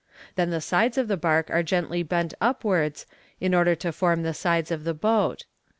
[0.33, 3.05] Then the sides of the bark are gently bent upwards,
[3.39, 5.45] in order to form the sides of the boat.